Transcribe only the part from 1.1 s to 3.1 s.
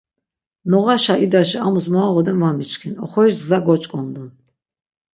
idaşi amus mu ağoden va miçkin,